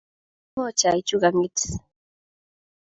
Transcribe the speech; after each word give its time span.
bo 0.53 0.61
ng'o 0.63 0.71
chaichu 0.79 1.15
king'etu? 1.21 1.67